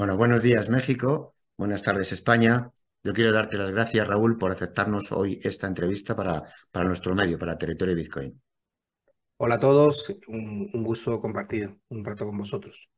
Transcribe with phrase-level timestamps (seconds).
[0.00, 2.72] Bueno, buenos días México, buenas tardes España.
[3.04, 7.38] Yo quiero darte las gracias, Raúl, por aceptarnos hoy esta entrevista para, para nuestro medio,
[7.38, 8.40] para Territorio Bitcoin.
[9.36, 12.88] Hola a todos, un, un gusto compartir un rato con vosotros.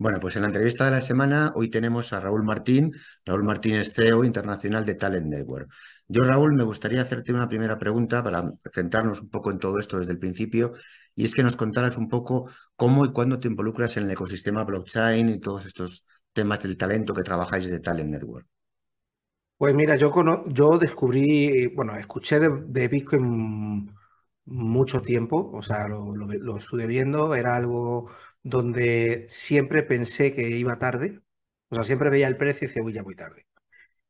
[0.00, 2.90] Bueno, pues en la entrevista de la semana hoy tenemos a Raúl Martín.
[3.26, 5.70] Raúl Martín es CEO internacional de Talent Network.
[6.08, 9.98] Yo, Raúl, me gustaría hacerte una primera pregunta para centrarnos un poco en todo esto
[9.98, 10.72] desde el principio,
[11.14, 14.64] y es que nos contaras un poco cómo y cuándo te involucras en el ecosistema
[14.64, 18.46] blockchain y todos estos temas del talento que trabajáis de Talent Network.
[19.58, 20.10] Pues mira, yo,
[20.46, 23.94] yo descubrí, bueno, escuché de, Bitcoin
[24.44, 28.10] mucho tiempo, o sea, lo, estuve viendo, era algo
[28.42, 31.20] donde siempre pensé que iba tarde,
[31.68, 33.46] o sea, siempre veía el precio y decía, uy, ya voy tarde.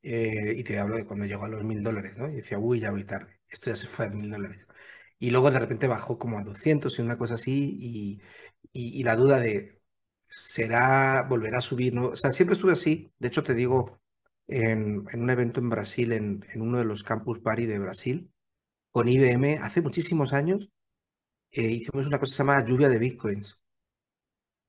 [0.02, 2.28] Eh, y te hablo de cuando llegó a los mil dólares, ¿no?
[2.30, 4.66] Y decía, uy, ya voy tarde, esto ya se fue a mil dólares.
[5.18, 8.20] Y luego de repente bajó como a 200 y una cosa así, y,
[8.72, 9.80] y, la duda de,
[10.28, 11.94] ¿será, volverá a subir?
[11.94, 12.08] ¿no?
[12.08, 13.12] O sea, siempre estuve así.
[13.18, 14.00] De hecho, te digo,
[14.48, 18.30] en, en un evento en Brasil, en, en, uno de los campus party de Brasil,
[18.92, 20.70] con IBM, hace muchísimos años,
[21.52, 23.58] eh, hicimos una cosa que se llama lluvia de bitcoins.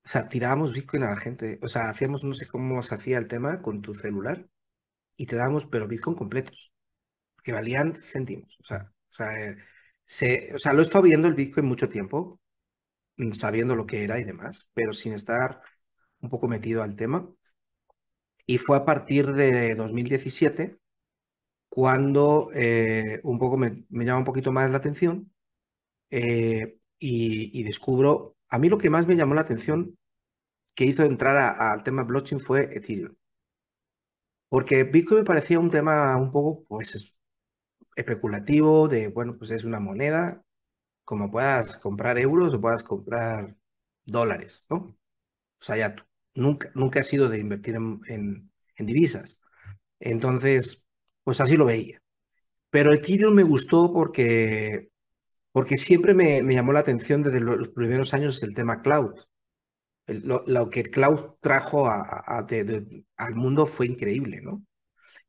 [0.04, 1.60] O sea, tirábamos bitcoin a la gente.
[1.62, 4.48] O sea, hacíamos, no sé cómo se hacía el tema con tu celular
[5.18, 6.74] y te dábamos, pero bitcoin completos,
[7.44, 8.58] que valían céntimos.
[8.62, 9.58] O sea, o sea, eh,
[10.06, 12.42] se, o sea, lo he estado viendo el bitcoin mucho tiempo,
[13.18, 15.62] mm, sabiendo lo que era y demás, pero sin estar
[16.22, 17.30] un poco metido al tema.
[18.46, 20.80] Y fue a partir de 2017
[21.72, 25.32] cuando eh, un poco me, llama un poquito más la atención
[26.10, 29.98] eh, y, descubro, a mí lo que más me llamó la atención
[30.76, 33.16] que hizo entrar al tema blockchain fue Ethereum.
[34.50, 37.16] Porque Bitcoin me parecía un tema un poco, pues,
[37.96, 40.44] especulativo, de, bueno, pues es una moneda,
[41.06, 43.56] como puedas comprar euros o puedas comprar
[44.06, 44.78] dólares, ¿no?
[44.78, 44.98] O
[45.64, 46.04] sea, ya tú,
[46.36, 49.42] nunca, nunca ha sido de invertir en, en, divisas.
[50.00, 50.88] Entonces,
[51.24, 52.02] pues así lo veía.
[52.70, 54.90] Pero Ethereum me gustó porque,
[55.52, 59.16] porque siempre me, me llamó la atención desde los primeros años el tema cloud.
[60.08, 64.64] lo, que cloud trajo al mundo fue increíble, ¿no?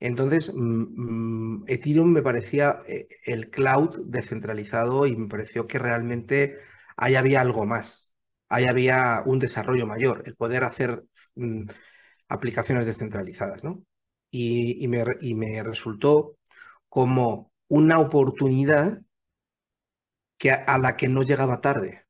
[0.01, 6.57] Entonces, mm, mm, Ethereum me parecía eh, el cloud descentralizado y me pareció que realmente
[6.97, 8.11] ahí había algo más,
[8.49, 11.05] ahí había un desarrollo mayor, el poder hacer
[11.37, 11.67] mm,
[12.29, 13.85] aplicaciones descentralizadas, ¿no?
[14.34, 16.38] Y, me, y me resultó
[16.88, 19.03] como una oportunidad
[20.38, 22.06] que a, la que no llegaba tarde.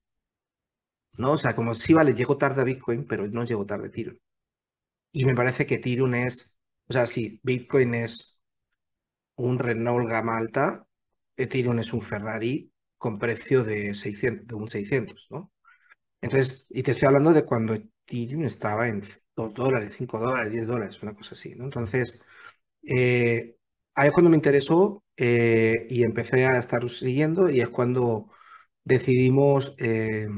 [1.18, 1.32] ¿no?
[1.32, 4.16] O sea, como si vale, llego tarde a Bitcoin, pero no llego tarde a Ethereum.
[5.12, 6.52] Y me parece que Ethereum es
[6.88, 8.38] o sea, si Bitcoin es
[9.36, 10.86] un Renault gama alta,
[11.36, 15.52] es un Ferrari con precio de, 600, de un 600, ¿no?
[16.20, 19.02] Entonces, y te estoy hablando de cuando Ethereum estaba en
[19.36, 21.64] 2 dólares, 5 dólares, 10 dólares, una cosa así, ¿no?
[21.64, 22.20] Entonces,
[22.82, 23.56] eh,
[23.94, 28.30] ahí es cuando me interesó eh, y empecé a estar siguiendo y es cuando
[28.84, 30.28] decidimos eh,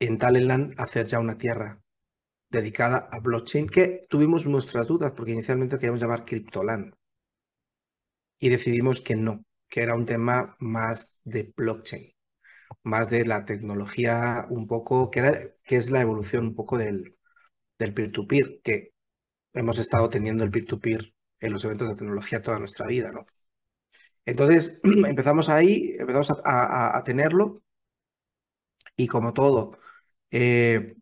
[0.00, 1.80] en Talentland hacer ya una tierra
[2.50, 6.94] dedicada a blockchain, que tuvimos nuestras dudas porque inicialmente queríamos llamar Cryptoland
[8.38, 12.12] y decidimos que no, que era un tema más de blockchain,
[12.84, 17.17] más de la tecnología un poco, que, que es la evolución un poco del,
[17.78, 18.92] del peer-to-peer, que
[19.54, 23.26] hemos estado teniendo el peer-to-peer en los eventos de tecnología toda nuestra vida, ¿no?
[24.24, 27.62] Entonces empezamos ahí, empezamos a, tenerlo
[28.96, 29.78] y como todo,
[30.30, 30.96] eh,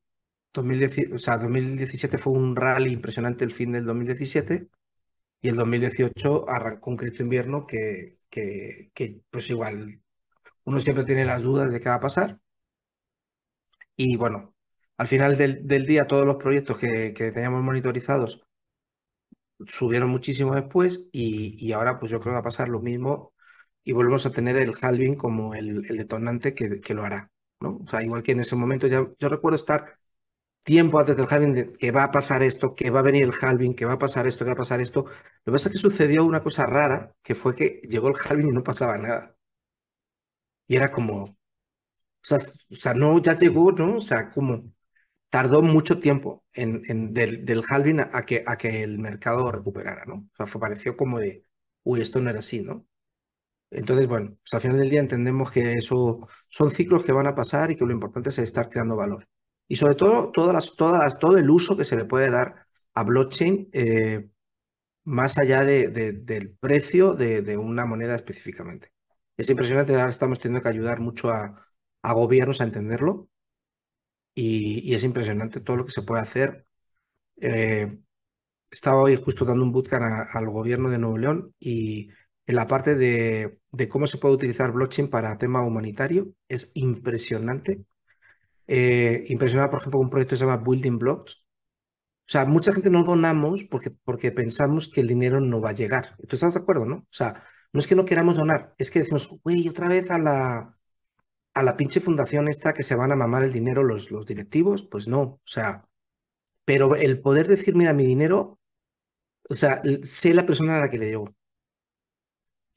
[0.52, 4.69] 2017 fue un rally impresionante el fin del 2017
[5.43, 10.02] y el 2018 arrancó un Cristo invierno que, que, pues igual
[10.64, 12.40] uno siempre tiene las dudas de qué va a pasar.
[13.96, 14.55] Y bueno,
[14.98, 18.43] al final del, día todos los proyectos que, teníamos monitorizados
[19.66, 23.32] subieron muchísimo después y, ahora pues yo creo que va a pasar lo mismo
[23.84, 27.31] y volvemos a tener el halving como el, detonante que, que, lo hará.
[27.60, 27.78] ¿no?
[27.84, 29.98] O sea, igual que en ese momento ya, yo recuerdo estar
[30.64, 33.75] tiempo antes del halving que va a pasar esto, que va a venir el halving,
[33.75, 35.04] que va a pasar esto, que va a pasar esto.
[35.04, 35.12] Lo
[35.44, 38.52] que pasa es que sucedió una cosa rara, que fue que llegó el halving y
[38.52, 39.37] no pasaba nada.
[40.69, 41.37] Y era como, o
[42.22, 43.96] sea, o sea no, ya llegó, ¿no?
[43.96, 44.72] O sea, como
[45.31, 50.05] tardó mucho tiempo en, en del, del, halving a que, a que el mercado recuperara,
[50.06, 50.14] ¿no?
[50.32, 51.44] O sea, fue, pareció como de,
[51.84, 52.87] uy, esto no era así, ¿no?
[53.70, 57.34] Entonces, bueno, pues al final del día entendemos que eso son ciclos que van a
[57.34, 59.28] pasar y que lo importante es estar creando valor.
[59.69, 63.02] Y sobre todo, todas las, todas todo el uso que se le puede dar a
[63.05, 64.29] blockchain eh,
[65.05, 68.93] más allá de, del precio de, de, una moneda específicamente.
[69.37, 71.56] Es impresionante, ahora estamos teniendo que ayudar mucho a,
[72.02, 73.29] a gobiernos a entenderlo
[74.36, 76.66] y, es impresionante todo lo que se puede hacer.
[77.38, 77.98] Eh,
[78.70, 82.10] estaba hoy justo dando un bootcamp al gobierno de Nuevo León y
[82.46, 87.84] en la parte de, de, cómo se puede utilizar blockchain para tema humanitario es impresionante.
[88.68, 91.44] Eh, impresionante, por ejemplo, un proyecto que se llama Building Blocks.
[92.26, 95.72] O sea, mucha gente no donamos porque, porque pensamos que el dinero no va a
[95.72, 96.16] llegar.
[96.28, 96.96] ¿Tú estás de acuerdo, no?
[96.96, 97.42] O sea,
[97.72, 100.75] no es que no queramos donar, es que decimos, güey, otra vez a la,
[101.58, 104.82] a la pinche fundación esta que se van a mamar el dinero los, los directivos.
[104.85, 105.88] Pues no, o sea,
[106.64, 108.61] pero el poder decir, mira, mi dinero,
[109.50, 111.35] o sea, sé la persona a la que le llevo.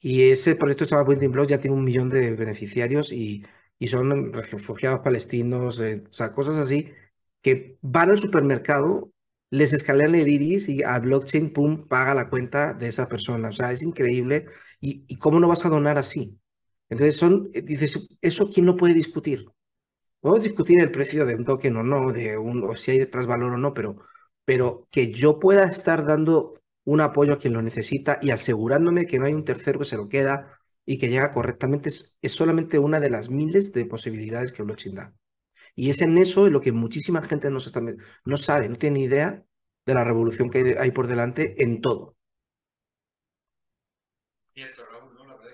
[0.00, 3.44] Y ese proyecto se llama Building Blocks, ya tiene un millón de beneficiarios y,
[3.78, 6.90] y son refugiados palestinos, eh, o sea, cosas así,
[7.42, 9.12] que van al supermercado,
[9.50, 13.48] les escalan el iris y a blockchain, pum, paga la cuenta de esa persona.
[13.48, 14.46] O sea, es increíble.
[14.80, 16.39] ¿Y, y cómo no vas a donar así?
[16.90, 19.46] Entonces, son, eh, dices, ¿eso quién no puede discutir?
[20.20, 23.26] Podemos discutir el precio de un token o no, de un, o si hay detrás
[23.26, 23.96] valor o no, pero,
[24.44, 29.18] pero que yo pueda estar dando un apoyo a quien lo necesita y asegurándome que
[29.18, 32.78] no hay un tercero que se lo queda y que llega correctamente es, es solamente
[32.78, 35.14] una de las miles de posibilidades que blockchain da.
[35.74, 37.82] Y es en eso en lo que muchísima gente no, está,
[38.24, 39.44] no sabe, no tiene idea
[39.86, 42.16] de la revolución que hay por delante en todo.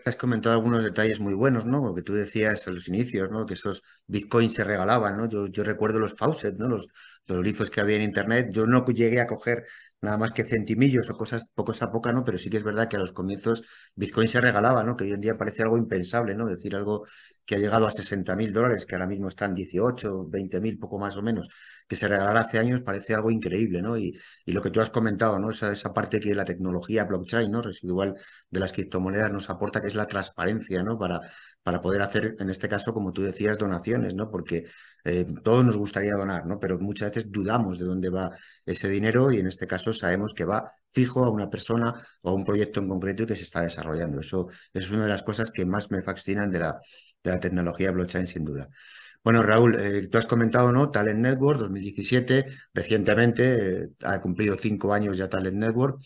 [0.06, 1.84] Has comentado algunos detalles muy buenos, ¿no?
[1.84, 3.44] Lo que tú decías a los inicios, ¿no?
[3.44, 5.28] Que esos bitcoins se regalaban, ¿no?
[5.28, 6.68] Yo, recuerdo los faucets, ¿no?
[6.68, 6.86] Los,
[7.26, 8.50] los que había en internet.
[8.52, 9.66] Yo no llegué a coger
[10.06, 12.24] nada más que centimillos o cosas pocos a poca, ¿no?
[12.24, 13.62] Pero sí que es verdad que a los comienzos
[13.94, 14.96] Bitcoin se regalaba, ¿no?
[14.96, 16.46] Que hoy en día parece algo impensable, ¿no?
[16.46, 17.06] Decir algo
[17.44, 20.98] que ha llegado a 60 mil dólares, que ahora mismo están 18, 20 mil, poco
[20.98, 21.48] más o menos,
[21.86, 23.96] que se regalara hace años, parece algo increíble, ¿no?
[23.96, 25.50] Y, y lo que tú has comentado, ¿no?
[25.50, 27.62] Esa, esa parte que la tecnología blockchain, ¿no?
[27.62, 28.14] Residual
[28.50, 30.98] de las criptomonedas nos aporta, que es la transparencia, ¿no?
[30.98, 31.20] Para,
[31.62, 34.30] para poder hacer, en este caso, como tú decías, donaciones, ¿no?
[34.30, 34.66] Porque
[35.04, 36.58] eh, todos nos gustaría donar, ¿no?
[36.58, 38.30] Pero muchas veces dudamos de dónde va
[38.64, 42.34] ese dinero y en este caso sabemos que va fijo a una persona o a
[42.34, 44.20] un proyecto en concreto que se está desarrollando.
[44.20, 46.80] Eso, eso es una de las cosas que más me fascinan de la,
[47.22, 48.68] de la tecnología blockchain, sin duda.
[49.26, 50.90] Bueno, Raúl, eh, tú has comentado, ¿no?
[50.92, 56.00] Talent Network 2017, recientemente eh, ha cumplido cinco años ya Talent Network.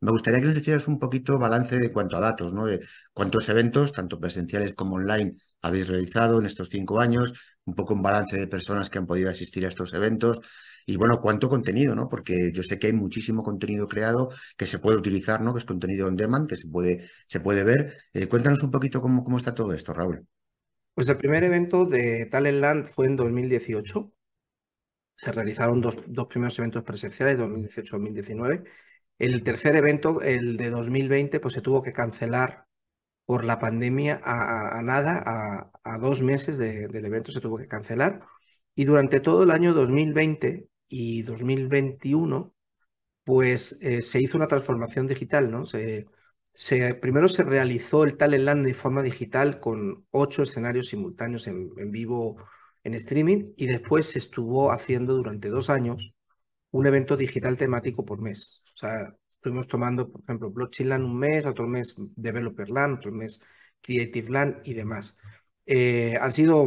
[0.00, 2.66] Me gustaría que nos hicieras un poquito balance de cuanto a datos, ¿no?
[2.66, 2.80] De
[3.14, 7.32] cuántos eventos, tanto presenciales como online, habéis realizado en estos cinco años,
[7.64, 10.38] un poco un balance de personas que han podido asistir a estos eventos
[10.84, 12.08] y, bueno, cuánto contenido, ¿no?
[12.10, 15.54] Porque yo sé que hay muchísimo contenido creado que se puede utilizar, ¿no?
[15.54, 17.94] Que es contenido on demand, que se puede, se puede ver.
[18.12, 20.26] Eh, cuéntanos un poquito cómo, cómo está todo esto, Raúl.
[20.96, 24.12] Pues el primer evento de Talentland fue en 2018.
[25.14, 28.64] Se realizaron dos, dos primeros eventos presenciales, 2018-2019.
[29.18, 32.66] El tercer evento, el de 2020, pues se tuvo que cancelar
[33.26, 38.22] por la pandemia a, nada, a, dos meses de, del evento se tuvo que cancelar.
[38.74, 42.54] Y durante todo el año 2020 y 2021,
[43.24, 45.66] pues eh, se hizo una transformación digital, ¿no?
[45.66, 46.06] Se,
[47.00, 52.36] primero se realizó el Talentland de forma digital con ocho escenarios simultáneos en, vivo
[52.84, 56.14] en streaming y después se estuvo haciendo durante dos años
[56.70, 58.62] un evento digital temático por mes.
[58.74, 63.12] O sea, estuvimos tomando, por ejemplo, Blockchain Land un mes, otro mes Developer Land, otro
[63.12, 63.40] mes
[63.82, 65.16] Creative Land y demás.
[65.66, 66.64] Eh, han sido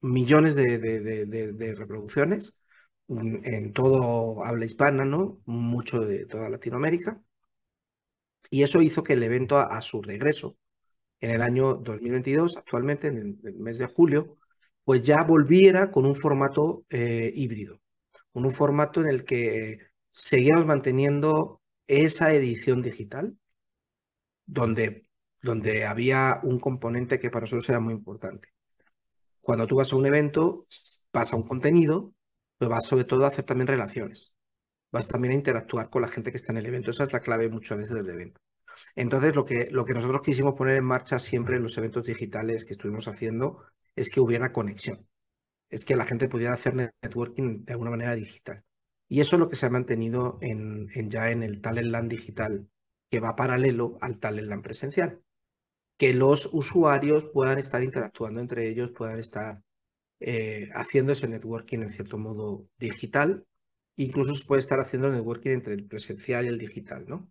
[0.00, 2.54] millones de, de reproducciones
[3.08, 5.40] en todo habla hispana, ¿no?
[5.46, 7.20] Mucho de toda Latinoamérica.
[8.52, 10.58] Y eso hizo que el evento a, su regreso
[11.20, 14.36] en el año 2022, actualmente en el, el, mes de julio,
[14.84, 17.80] pues ya volviera con un formato eh, híbrido,
[18.30, 19.78] con un formato en el que
[20.10, 23.38] seguíamos manteniendo esa edición digital,
[24.44, 25.06] donde,
[25.40, 28.48] donde había un componente que para nosotros era muy importante.
[29.40, 30.66] Cuando tú vas a un evento,
[31.10, 32.12] vas a un contenido,
[32.58, 34.31] pero vas sobre todo a hacer también relaciones
[34.92, 36.90] vas también a interactuar con la gente que está en el evento.
[36.90, 38.40] Esa es la clave muchas veces del evento.
[38.94, 42.64] Entonces, lo que, lo que nosotros quisimos poner en marcha siempre en los eventos digitales
[42.64, 43.64] que estuvimos haciendo
[43.96, 45.06] es que hubiera conexión.
[45.70, 48.64] es que la gente pudiera hacer networking de alguna manera digital.
[49.08, 52.68] Y eso es lo que se ha mantenido en, ya en el Talentland digital,
[53.10, 55.22] que va paralelo al Talentland presencial.
[55.98, 59.62] Que los usuarios puedan estar interactuando entre ellos, puedan estar
[60.20, 63.46] eh, haciendo ese networking en cierto modo digital.
[63.96, 67.30] Incluso se puede estar haciendo networking entre el presencial y el digital, ¿no?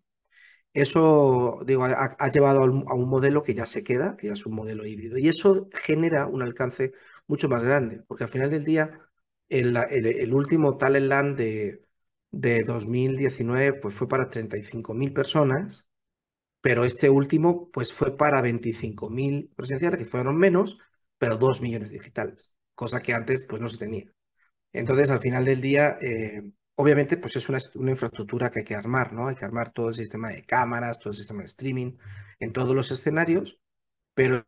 [0.74, 4.54] Eso, digo, ha, llevado a un, modelo que ya se queda, que ya es un
[4.54, 5.18] modelo híbrido.
[5.18, 6.92] Y eso genera un alcance
[7.26, 8.98] mucho más grande, porque al final del día,
[9.50, 11.84] el, último Talent Land de,
[12.30, 15.86] de 2019 pues fue para 35.000 personas,
[16.62, 20.78] pero este último pues fue para 25.000 presenciales, que fueron menos,
[21.18, 24.12] pero 2 millones digitales, cosa que antes pues no se tenía.
[24.72, 26.42] Entonces, al final del día, eh,
[26.76, 27.58] obviamente, pues es una,
[27.90, 29.28] infraestructura que hay que armar, ¿no?
[29.28, 31.92] Hay que armar todo el sistema de cámaras, todo el sistema de streaming
[32.40, 33.58] en todos los escenarios,
[34.14, 34.44] pero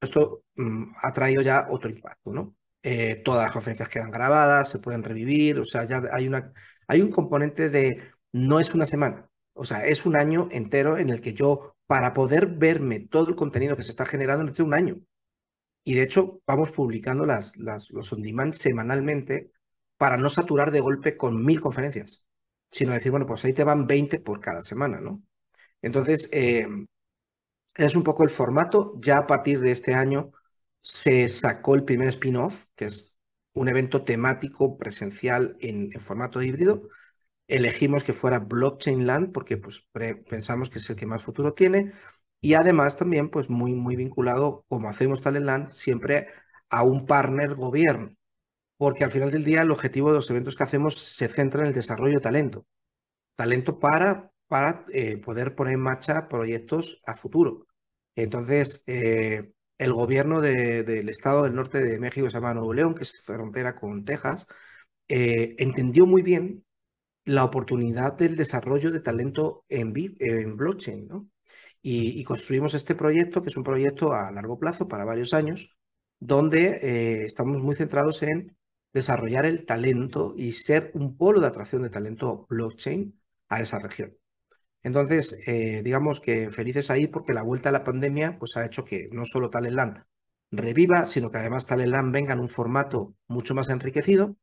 [0.00, 2.56] esto mm, ha traído ya otro impacto, ¿no?
[2.82, 6.52] Eh, todas las conferencias quedan grabadas, se pueden revivir, o sea, ya hay, una,
[6.86, 11.10] hay un componente de no es una semana, o sea, es un año entero en
[11.10, 14.74] el que yo, para poder verme todo el contenido que se está generando, necesito un
[14.74, 15.00] año.
[15.84, 19.52] Y de hecho, vamos publicando las, las, los on-demand semanalmente
[19.98, 22.24] para no saturar de golpe con mil conferencias,
[22.70, 25.22] sino decir, bueno, pues ahí te van 20 por cada semana, ¿no?
[25.82, 26.66] Entonces, eh,
[27.74, 28.94] es un poco el formato.
[29.00, 30.32] Ya a partir de este año
[30.80, 33.14] se sacó el primer spin-off, que es
[33.54, 36.88] un evento temático presencial en, formato híbrido.
[37.48, 39.86] Elegimos que fuera Blockchain Land porque pues,
[40.28, 41.92] pensamos que es el que más futuro tiene.
[42.40, 46.28] Y además también pues muy, muy vinculado, como hacemos Talent Land, siempre
[46.70, 48.17] a un partner gobierno
[48.78, 51.68] porque al final del día el objetivo de los eventos que hacemos se centra en
[51.68, 52.66] el desarrollo de talento.
[53.34, 57.66] Talento para, para eh, poder poner en marcha proyectos a futuro.
[58.16, 63.02] Entonces, eh, el gobierno del estado del norte de México, se llama Nuevo León, que
[63.04, 64.46] es frontera con Texas,
[65.08, 66.64] eh, entendió muy bien
[67.24, 71.28] la oportunidad del desarrollo de talento en, en blockchain, ¿no?
[71.82, 75.76] y, construimos este proyecto, que es un proyecto a largo plazo para varios años,
[76.18, 78.57] donde estamos muy centrados en
[78.92, 84.16] desarrollar el talento y ser un polo de atracción de talento blockchain a esa región.
[84.82, 88.84] Entonces, eh, digamos que felices ahí porque la vuelta a la pandemia pues, ha hecho
[88.84, 90.04] que no solo Talentland
[90.50, 94.36] reviva, sino que además Talentland venga en un formato mucho más enriquecido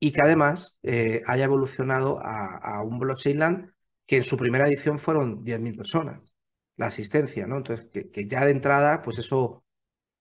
[0.00, 3.72] y que además eh, haya evolucionado a, un blockchain land
[4.06, 6.34] que en su primera edición fueron 10.000 personas,
[6.76, 7.58] la asistencia, ¿no?
[7.58, 9.64] Entonces, que, ya de entrada, pues eso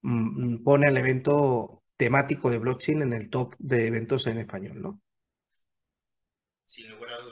[0.01, 4.81] mm, mm, pone al evento temático de blockchain en el top de eventos en español,
[4.81, 5.01] ¿no?
[6.65, 7.23] Sin lugar a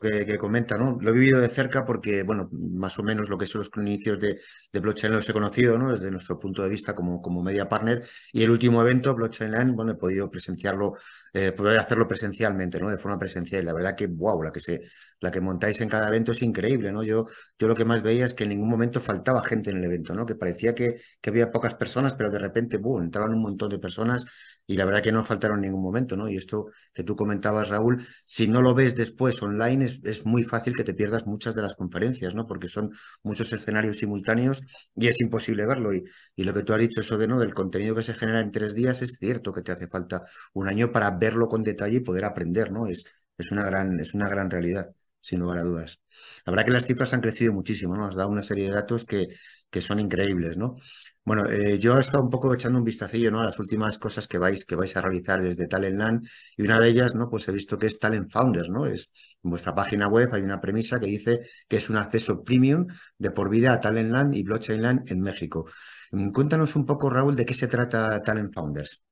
[0.00, 0.98] que, comenta, ¿no?
[1.00, 4.18] Lo he vivido de cerca porque, bueno, más o menos lo que son los inicios
[4.20, 4.38] de,
[4.80, 5.90] blockchain los he conocido, ¿no?
[5.90, 8.06] Desde nuestro punto de vista como, como media partner.
[8.32, 10.94] Y el último evento, Blockchain Land, bueno, he podido presenciarlo,
[11.32, 12.90] eh, poder hacerlo presencialmente, ¿no?
[12.90, 13.64] De forma presencial.
[13.64, 14.82] La verdad que, wow, la que se,
[15.20, 17.02] la que montáis en cada evento es increíble, ¿no?
[17.02, 17.26] Yo,
[17.58, 20.14] yo lo que más veía es que en ningún momento faltaba gente en el evento,
[20.14, 20.26] ¿no?
[20.26, 23.78] Que parecía que, que había pocas personas, pero de repente, boom, entraban un montón de
[23.78, 24.24] personas
[24.68, 26.28] y la verdad que no faltaron en ningún momento, ¿no?
[26.28, 30.44] Y esto que tú comentabas, Raúl, si no lo ves después online, es, es muy
[30.44, 32.46] fácil que te pierdas muchas de las conferencias, ¿no?
[32.46, 34.62] Porque son muchos escenarios simultáneos
[34.94, 35.94] y es imposible verlo.
[35.94, 36.04] Y,
[36.36, 37.40] y lo que tú has dicho, eso de, ¿no?
[37.40, 40.22] Del contenido que se genera en tres días, es cierto que te hace falta
[40.52, 42.86] un año para verlo con detalle y poder aprender, ¿no?
[42.86, 43.04] Es,
[43.38, 46.00] es, una, gran, es una gran realidad sin lugar a dudas.
[46.44, 48.06] La verdad que las cifras han crecido muchísimo, ¿no?
[48.06, 49.28] Has dado una serie de datos que,
[49.70, 50.76] que son increíbles, ¿no?
[51.24, 53.40] Bueno, eh, yo he estado un poco echando un vistacillo, ¿no?
[53.40, 56.88] A las últimas cosas que vais, que vais a realizar desde Talentland y una de
[56.88, 57.28] ellas, ¿no?
[57.28, 58.86] Pues he visto que es Talent Founders, ¿no?
[58.86, 59.12] Es
[59.44, 62.86] en vuestra página web hay una premisa que dice que es un acceso premium
[63.18, 65.66] de por vida a Talentland y Blockchainland en México.
[66.12, 69.02] Mm, cuéntanos un poco, Raúl, de qué se trata Talent Founders.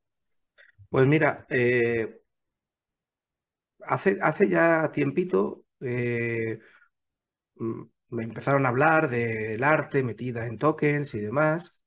[0.88, 2.20] Pues mira, eh,
[3.82, 6.58] hace, hace ya tiempito eh,
[7.56, 11.78] mm, me empezaron a hablar del arte metida en tokens y demás.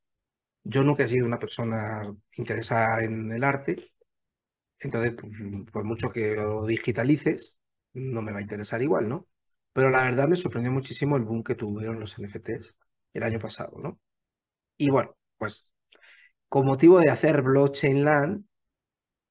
[0.64, 3.92] Yo nunca he sido una persona interesada en el arte,
[4.80, 5.34] entonces, pues,
[5.72, 7.58] por mucho que lo digitalices,
[7.94, 9.28] no me va a interesar igual, ¿no?
[9.74, 12.78] Pero la verdad me sorprendió muchísimo el boom que tuvieron los NFTs
[13.14, 14.00] el año pasado, ¿no?
[14.78, 15.70] Y bueno, pues
[16.50, 18.46] con motivo de hacer Blockchain Land,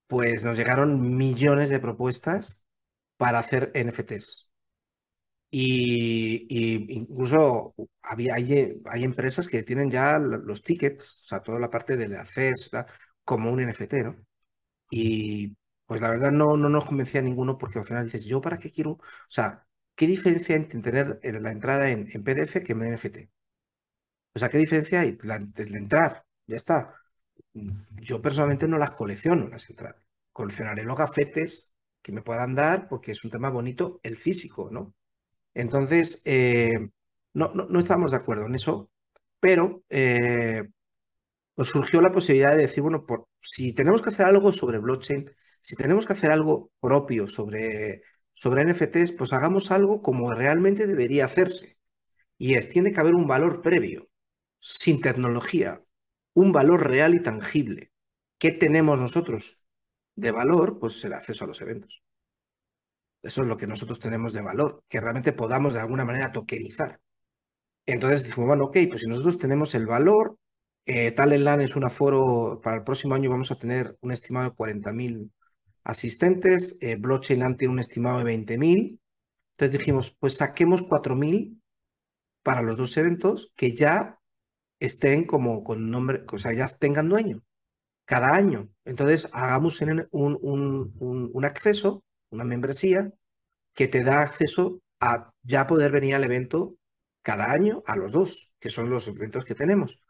[0.06, 2.60] pues nos llegaron millones de propuestas
[3.18, 4.47] para hacer NFTs.
[5.50, 6.46] Y,
[6.94, 11.96] incluso había, hay, hay, empresas que tienen ya los tickets, o sea, toda la parte
[11.96, 12.84] del acceso,
[13.24, 14.16] como un NFT, ¿no?
[14.90, 18.40] Y pues la verdad no, no nos convencía a ninguno porque al final dices, ¿yo
[18.40, 18.92] para qué quiero?
[18.92, 23.30] O sea, ¿qué diferencia entre tener la entrada en, PDF que en NFT?
[24.34, 25.18] O sea, ¿qué diferencia hay?
[25.22, 26.94] La, entrar, ya está.
[28.02, 30.02] yo personalmente no las colecciono, las entradas.
[30.32, 34.94] Coleccionaré los gafetes que me puedan dar porque es un tema bonito el físico, ¿no?
[35.58, 36.78] Entonces, eh,
[37.34, 38.90] no, no, estamos de acuerdo en eso,
[39.40, 40.62] pero eh,
[41.56, 45.30] nos surgió la posibilidad de decir, bueno, por, si tenemos que hacer algo sobre blockchain,
[45.60, 48.02] si tenemos que hacer algo propio sobre,
[48.34, 51.78] sobre NFTs, pues hagamos algo como realmente debería hacerse.
[52.38, 54.08] Y es, tiene que haber un valor previo,
[54.60, 55.82] sin tecnología,
[56.34, 57.92] un valor real y tangible.
[58.38, 59.60] ¿Qué tenemos nosotros
[60.16, 60.78] de valor?
[60.80, 62.02] Pues el acceso a los eventos.
[63.22, 67.00] Eso es lo que nosotros tenemos de valor, que realmente podamos de alguna manera tokenizar.
[67.86, 70.36] Entonces dijimos, bueno, ok, pues si nosotros tenemos el valor,
[70.86, 74.56] eh, Talentland es un aforo, para el próximo año vamos a tener un estimado de
[74.56, 75.30] 40.000
[75.84, 79.00] asistentes, eh, Blockchain tiene un estimado de 20.000.
[79.52, 81.60] Entonces dijimos, pues saquemos 4.000
[82.42, 84.18] para los dos eventos que ya
[84.80, 87.42] estén como con nombre, o sea, ya tengan dueño
[88.08, 88.70] cada año.
[88.86, 93.12] Entonces, hagamos un, un, un, acceso, una membresía,
[93.74, 96.76] que te da acceso a ya poder venir al evento
[97.22, 100.00] cada año a los dos, que son los eventos que tenemos.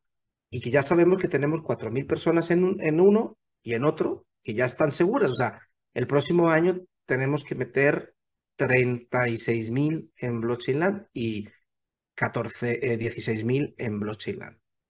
[0.51, 4.55] Y que ya sabemos que tenemos 4.000 personas en, en uno y en otro que
[4.55, 5.33] ya están seguras.
[5.33, 5.61] O sea,
[5.95, 8.15] el próximo año tenemos que meter
[8.57, 11.49] 36.000 en Blockchain y
[12.15, 14.41] 14, eh, 16.000 en Blockchain.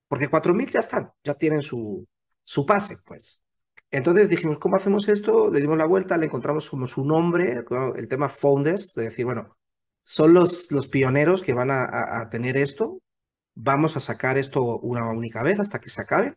[0.08, 2.06] Porque 4.000 ya están, ya tienen su,
[2.44, 3.40] su pase, pues.
[3.90, 5.48] Entonces dijimos, ¿cómo hacemos esto?
[5.50, 7.64] Le dimos la vuelta, le encontramos como su nombre,
[7.96, 9.56] el tema founders, de decir, bueno,
[10.02, 13.00] son los, los pioneros que van a, tener esto,
[13.54, 16.34] vamos a sacar esto una única vez hasta que se acabe,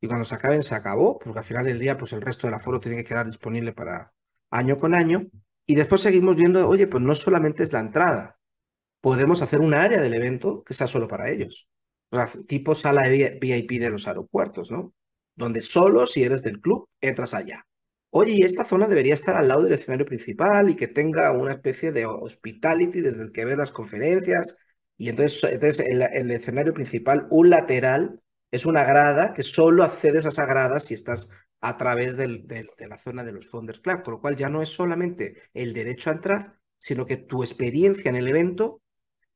[0.00, 2.54] y cuando se acaben se acabó, porque al final del día pues el resto del
[2.54, 4.12] aforo tiene que quedar disponible para
[4.50, 5.26] año con año,
[5.66, 8.38] y después seguimos viendo, oye, pues no solamente es la entrada,
[9.00, 11.68] podemos hacer un área del evento que sea solo para ellos,
[12.10, 14.94] o sea, tipo sala VIP de los aeropuertos, ¿no?
[15.36, 17.66] Donde solo si eres del club entras allá.
[18.10, 21.52] Oye, y esta zona debería estar al lado del escenario principal y que tenga una
[21.52, 24.56] especie de hospitality desde el que ve las conferencias.
[24.96, 30.24] Y entonces, entonces el, el escenario principal, un lateral, es una grada que solo accedes
[30.24, 31.28] a esa grada si estás
[31.60, 34.68] a través de la zona de los Founders Club, con lo cual ya no es
[34.68, 38.82] solamente el derecho a entrar, sino que tu experiencia en el evento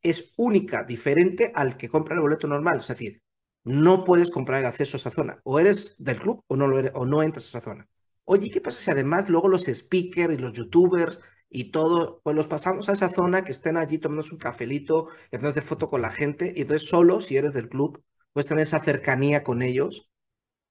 [0.03, 2.79] es única, diferente al que compra el boleto normal.
[2.79, 3.20] Es decir,
[3.64, 5.40] no puedes comprar el acceso a esa zona.
[5.44, 7.88] O eres del club o no, lo eres, o no entras a esa zona.
[8.25, 12.46] Oye, ¿qué pasa si además luego los speakers y los youtubers y todo, pues los
[12.46, 16.53] pasamos a esa zona que estén allí tomándose un cafelito, haciendo foto con la gente,
[16.57, 20.09] y entonces solo si eres del club puedes tener esa cercanía con ellos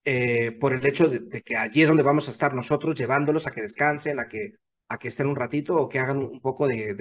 [0.06, 3.52] eh, por el hecho de, que allí es donde vamos a estar nosotros, llevándolos a
[3.52, 4.54] que descansen, a que,
[4.88, 6.94] a que estén un ratito o que hagan un poco de,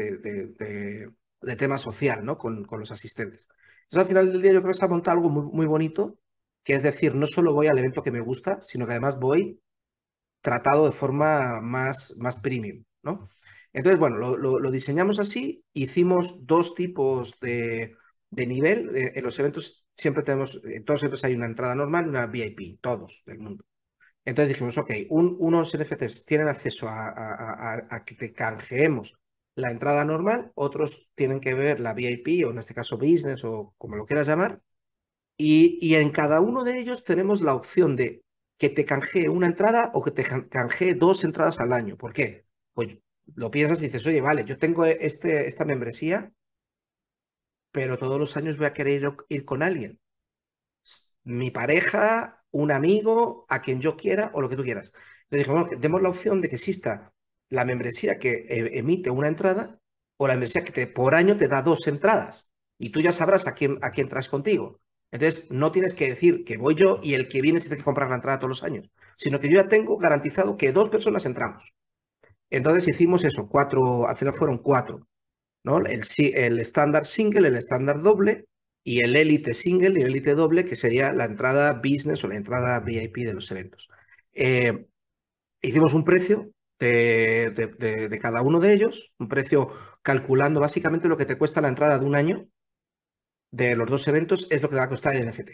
[1.40, 2.38] de tema social ¿no?
[2.38, 3.48] Con, con, los asistentes.
[3.90, 6.18] Entonces, al final del día yo creo que se ha montado algo muy, muy bonito,
[6.62, 9.60] que es decir, no solo voy al evento que me gusta, sino que además voy
[10.40, 13.28] tratado de forma más, más premium, ¿no?
[13.72, 17.96] Entonces, bueno, lo, lo, diseñamos así, hicimos dos tipos de,
[18.30, 18.96] de nivel.
[18.96, 22.08] Eh, en los eventos siempre tenemos, en todos los eventos hay una entrada normal y
[22.10, 23.64] una VIP, todos del mundo.
[24.24, 29.14] Entonces dijimos, ok, un, unos NFTs tienen acceso a, a, a, que te canjeemos
[29.58, 33.74] la entrada normal, otros tienen que ver la VIP o en este caso business o
[33.78, 34.62] como lo quieras llamar.
[35.36, 38.24] Y, y en cada uno de ellos tenemos la opción de
[38.58, 41.96] que te canjee una entrada o que te canjee dos entradas al año.
[41.96, 42.46] ¿Por qué?
[42.74, 42.98] Pues
[43.34, 46.32] lo piensas y dices, oye, vale, yo tengo este, esta membresía
[47.70, 50.00] pero todos los años voy a querer ir, con alguien.
[51.24, 54.92] Mi pareja, un amigo, a quien yo quiera o lo que tú quieras.
[55.30, 57.12] Le dije, bueno, demos la opción de que exista
[57.50, 59.80] la membresía que e, emite una entrada
[60.16, 63.46] o la membresía que te, por año te da dos entradas y tú ya sabrás
[63.46, 64.80] a quién, a quién traes contigo.
[65.10, 67.84] Entonces, no tienes que decir que voy yo y el que viene se tiene que
[67.84, 71.24] comprar la entrada todos los años, sino que yo ya tengo garantizado que dos personas
[71.24, 71.72] entramos.
[72.50, 75.06] Entonces hicimos eso, cuatro, al final fueron cuatro.
[75.64, 75.78] ¿no?
[75.78, 76.02] El,
[76.34, 78.46] el estándar single, el estándar doble
[78.84, 82.36] y el élite single y el élite doble, que sería la entrada business o la
[82.36, 83.88] entrada VIP de los eventos.
[84.32, 84.86] Eh,
[85.60, 87.50] hicimos un precio de,
[88.10, 89.70] de, cada uno de ellos, un precio
[90.02, 92.48] calculando básicamente lo que te cuesta la entrada de un año
[93.50, 95.50] de los dos eventos, es lo que te va a costar el NFT.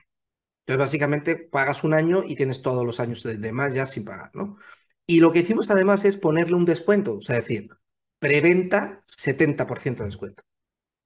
[0.66, 4.30] Entonces, básicamente, pagas un año y tienes todos los años de demás ya sin pagar,
[4.34, 4.56] ¿no?
[5.06, 7.68] Y lo que hicimos además es ponerle un descuento, o sea, decir,
[8.18, 10.42] preventa 70% de descuento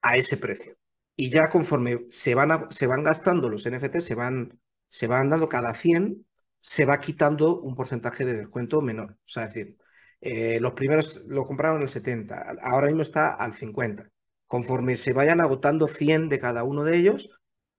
[0.03, 0.77] a ese precio.
[1.17, 5.49] Y ya conforme se van, se van gastando los NFT, se van, se van dando
[5.49, 6.27] cada 100,
[6.61, 9.13] se va quitando un porcentaje de descuento menor.
[9.13, 9.77] O sea, decir,
[10.21, 14.09] eh, los primeros lo compraron al 70, ahora mismo está al 50.
[14.47, 17.31] Conforme se vayan agotando 100 de cada uno de ellos,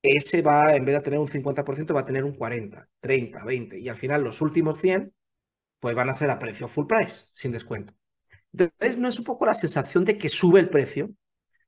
[0.02, 3.80] ese va, en vez de tener un 50%, va a tener un 40, 30, 20.
[3.80, 5.14] Y al final los últimos 100,
[5.80, 7.94] pues van a ser a precio full price, sin descuento.
[8.54, 11.12] Entonces, no es un poco la sensación de que sube el precio,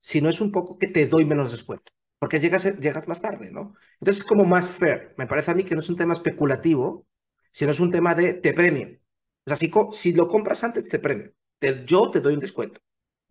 [0.01, 3.75] sino es un poco que te doy menos descuento, porque llegas, llegas más tarde, ¿no?
[3.99, 5.15] Entonces es como más fair.
[5.17, 7.07] Me parece a mí que no es un tema especulativo,
[7.51, 8.99] sino es un tema de te premio.
[9.45, 9.57] O sea,
[9.93, 11.33] si, lo compras antes, te premio.
[11.85, 12.79] yo te doy un descuento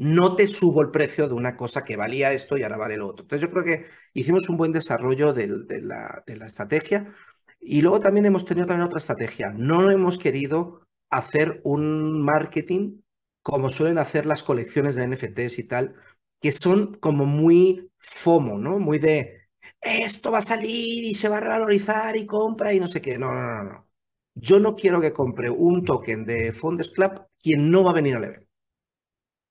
[0.01, 3.07] no te subo el precio de una cosa que valía esto y ahora vale lo
[3.09, 3.25] otro.
[3.25, 5.47] Entonces yo creo que hicimos un buen desarrollo de,
[5.83, 7.13] la, de la estrategia
[7.61, 9.51] y luego también hemos tenido también otra estrategia.
[9.51, 13.03] No hemos querido hacer un marketing
[13.43, 15.95] como suelen hacer las colecciones de NFTs y tal,
[16.41, 18.79] que son como muy FOMO, ¿no?
[18.79, 19.49] Muy de
[19.83, 23.19] esto va a salir y se va a revalorizar y compra y no sé qué.
[23.19, 23.90] No, no, no, no.
[24.35, 28.17] Yo no quiero que compre un token de Fondes Club quien no va a venir
[28.17, 28.49] al evento.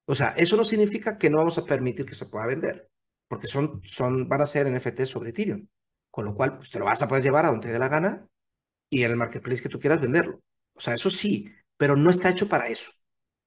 [0.05, 2.89] O sea, eso no significa que no vamos a permitir que se pueda vender,
[3.27, 5.67] porque son, son, van a ser NFTs sobre Ethereum.
[6.09, 7.89] Con lo cual, pues te lo vas a poder llevar a donde te dé la
[7.89, 8.27] gana
[8.89, 10.41] y en el marketplace que tú quieras venderlo.
[10.73, 12.91] O sea, eso sí, pero no está hecho para eso.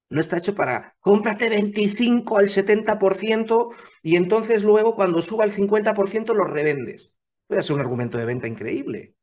[0.09, 6.35] No está hecho para cómprate 25 al 70% y entonces luego cuando suba al 50%
[6.35, 7.15] lo revendes.
[7.49, 9.17] Puede ser un argumento de venta increíble,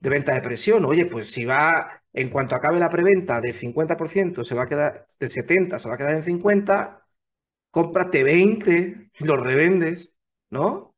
[0.00, 0.84] de venta de presión.
[0.84, 5.06] Oye, pues si va en cuanto acabe la preventa de 50%, se va a quedar
[5.18, 7.06] de 70, se va a quedar en 50,
[7.70, 10.14] cómprate 20, lo revendes,
[10.50, 10.94] ¿no?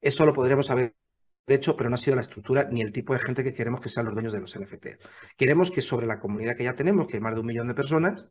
[0.00, 0.94] Eso lo podríamos haber
[1.46, 3.88] hecho, pero no ha sido la estructura ni el tipo de gente que queremos que
[3.88, 4.86] sean los dueños de los NFT.
[5.36, 7.74] Queremos que sobre la comunidad que ya tenemos, que hay más de un millón de
[7.74, 8.26] personas,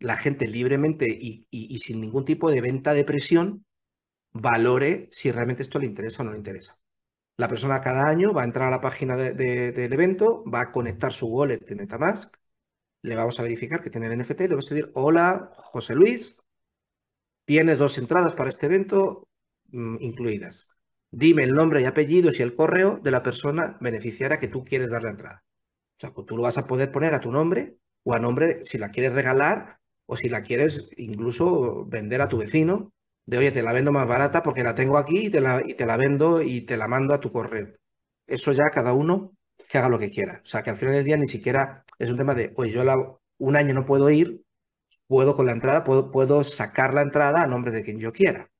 [0.00, 3.64] la gente libremente y sin ningún tipo de venta de presión
[4.32, 6.76] valore si realmente esto le interesa o no le interesa.
[7.36, 11.12] La persona cada año va a entrar a la página del evento, va a conectar
[11.12, 12.36] su wallet de Metamask,
[13.02, 16.36] le vamos a verificar que tiene el NFT, le vamos a decir, hola, José Luis,
[17.44, 19.28] tienes dos entradas para este evento
[19.66, 20.68] mm, incluidas.
[21.10, 24.90] Dime el nombre y apellidos y el correo de la persona beneficiaria que tú quieres
[24.90, 25.44] dar la entrada.
[25.98, 28.78] O sea, tú lo vas a poder poner a tu nombre o a nombre si
[28.78, 32.92] la quieres regalar o si la quieres incluso vender a tu vecino
[33.26, 35.74] de oye, te la vendo más barata porque la tengo aquí y te la, y
[35.74, 37.74] te la vendo y te la mando a tu correo.
[38.26, 39.32] Eso ya cada uno
[39.68, 40.40] que haga lo que quiera.
[40.44, 42.84] O sea, que al final del día ni siquiera es un tema de, oye, yo
[42.84, 42.96] la,
[43.38, 44.42] un año no puedo ir,
[45.06, 48.50] puedo con la entrada, puedo, puedo sacar la entrada a nombre de quien yo quiera.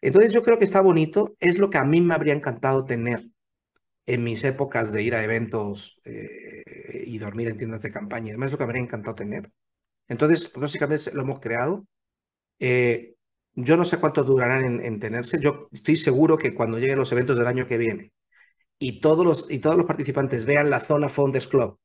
[0.00, 3.28] Entonces yo creo que está bonito, es lo que a mí me habría encantado tener
[4.06, 6.62] en mis épocas de ir a eventos eh,
[7.06, 9.50] y dormir en tiendas de campaña, es lo que me habría encantado tener.
[10.08, 11.86] Entonces, básicamente lo hemos creado.
[12.60, 13.15] Eh,
[13.56, 15.38] yo no sé cuánto durarán en, tenerse.
[15.40, 18.12] Yo estoy seguro que cuando lleguen los eventos del año que viene
[18.78, 21.78] y todos los, y todos los participantes vean la zona Founders Club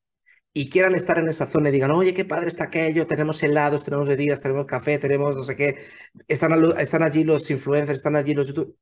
[0.54, 3.84] y quieran estar en esa zona y digan, oye, qué padre está aquello, tenemos helados,
[3.84, 5.78] tenemos bebidas, tenemos café, tenemos no sé qué,
[6.28, 8.76] están, están allí los influencers, están allí los YouTube.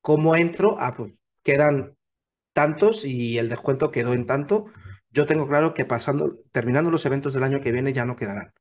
[0.00, 0.76] ¿Cómo entro?
[0.78, 1.96] Ah, pues quedan
[2.52, 4.66] tantos y el descuento quedó en tanto.
[5.10, 8.52] Yo tengo claro que pasando, terminando los eventos del año que viene ya no quedarán.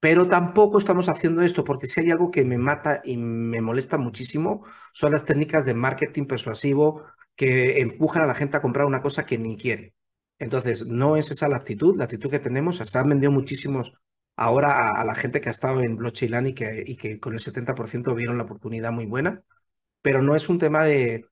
[0.00, 3.98] Pero tampoco estamos haciendo esto porque si hay algo que me mata y me molesta
[3.98, 9.02] muchísimo son las técnicas de marketing persuasivo que empujan a la gente a comprar una
[9.02, 9.94] cosa que ni quiere.
[10.38, 12.76] Entonces, no es esa la actitud, la actitud que tenemos.
[12.78, 13.92] Se han vendido muchísimos
[14.36, 17.40] ahora a, la gente que ha estado en Blockchain y que, y que con el
[17.40, 19.42] 70% vieron la oportunidad muy buena,
[20.02, 21.26] pero no es un tema de,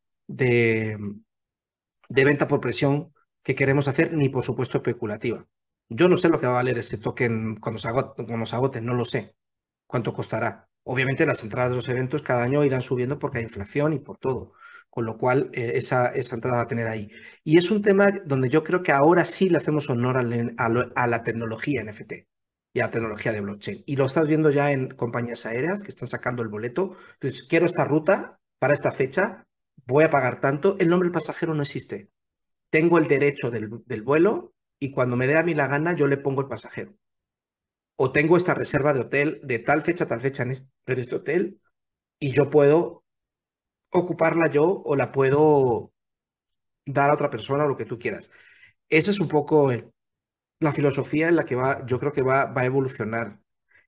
[2.08, 5.46] venta por presión que queremos hacer, ni por supuesto especulativa.
[5.88, 9.04] Yo no sé lo que va a valer ese token cuando se, agote, no lo
[9.04, 9.36] sé.
[9.86, 10.68] ¿Cuánto costará?
[10.84, 14.18] Obviamente las entradas de los eventos cada año irán subiendo porque hay inflación y por
[14.18, 14.52] todo.
[14.90, 17.08] Con lo cual, eh, esa, entrada va a tener ahí.
[17.44, 21.22] Y es un tema donde yo creo que ahora sí le hacemos honor a, la
[21.22, 22.12] tecnología NFT
[22.72, 23.84] y a la tecnología de blockchain.
[23.86, 26.96] Y lo estás viendo ya en compañías aéreas que están sacando el boleto.
[27.14, 29.46] Entonces, quiero esta ruta para esta fecha,
[29.86, 30.76] voy a pagar tanto.
[30.80, 32.10] El nombre del pasajero no existe.
[32.70, 36.16] Tengo el derecho del vuelo, y cuando me dé a mí la gana yo le
[36.16, 36.94] pongo el pasajero.
[37.96, 40.50] O tengo esta reserva de hotel de tal fecha a tal fecha en
[40.86, 41.60] este hotel
[42.18, 43.04] y yo puedo
[43.90, 45.92] ocuparla yo o la puedo
[46.84, 48.30] dar a otra persona o lo que tú quieras.
[48.88, 49.70] Esa es un poco
[50.60, 53.40] la filosofía en la que va, yo creo que va, va a evolucionar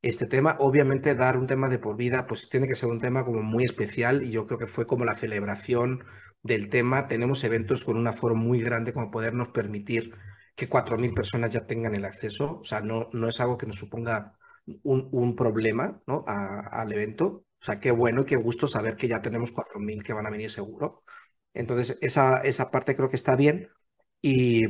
[0.02, 0.56] este tema.
[0.60, 3.64] Obviamente dar un tema de por vida, pues tiene que ser un tema como muy
[3.64, 6.04] especial y yo creo que fue como la celebración
[6.42, 7.08] del tema.
[7.08, 10.14] Tenemos eventos con un aforo muy grande como podernos permitir
[10.58, 12.58] que 4.000 personas ya tengan el acceso.
[12.60, 14.36] O sea, no, no es algo que nos suponga
[14.82, 16.24] un, un problema ¿no?
[16.26, 17.44] al evento.
[17.60, 20.30] O sea, qué bueno y qué gusto saber que ya tenemos 4.000 que van a
[20.30, 21.04] venir seguro.
[21.54, 23.68] Entonces, esa, esa parte creo que está bien.
[24.20, 24.64] Y,